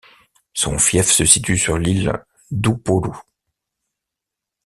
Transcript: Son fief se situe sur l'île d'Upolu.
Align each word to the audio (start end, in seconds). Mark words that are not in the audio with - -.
Son 0.55 0.79
fief 0.79 1.11
se 1.11 1.25
situe 1.25 1.59
sur 1.59 1.77
l'île 1.77 2.11
d'Upolu. 2.49 3.11